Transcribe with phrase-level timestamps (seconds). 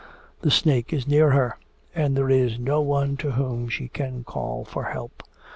[0.41, 1.59] The snake is near her,
[1.93, 5.21] and there is no one to whom she can call for help.